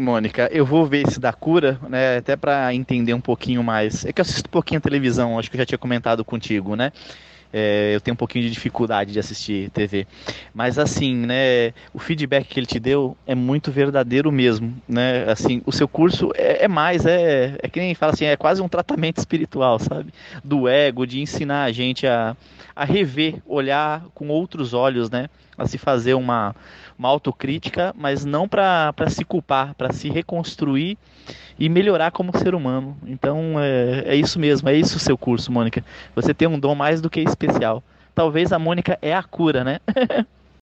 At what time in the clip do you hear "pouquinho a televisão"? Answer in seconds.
4.50-5.38